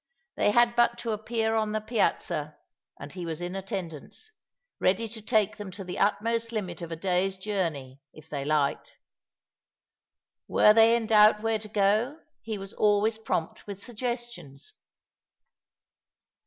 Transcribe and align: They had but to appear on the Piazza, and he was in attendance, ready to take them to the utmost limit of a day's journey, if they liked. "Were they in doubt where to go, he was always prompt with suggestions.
They 0.35 0.49
had 0.49 0.75
but 0.75 0.97
to 0.97 1.11
appear 1.11 1.53
on 1.53 1.73
the 1.73 1.79
Piazza, 1.79 2.57
and 2.99 3.13
he 3.13 3.23
was 3.23 3.39
in 3.39 3.55
attendance, 3.55 4.31
ready 4.79 5.07
to 5.07 5.21
take 5.21 5.57
them 5.57 5.69
to 5.73 5.83
the 5.83 5.99
utmost 5.99 6.51
limit 6.51 6.81
of 6.81 6.91
a 6.91 6.95
day's 6.95 7.37
journey, 7.37 8.01
if 8.11 8.27
they 8.27 8.43
liked. 8.43 8.97
"Were 10.47 10.73
they 10.73 10.95
in 10.95 11.05
doubt 11.05 11.43
where 11.43 11.59
to 11.59 11.67
go, 11.69 12.19
he 12.41 12.57
was 12.57 12.73
always 12.73 13.19
prompt 13.19 13.67
with 13.67 13.79
suggestions. 13.79 14.73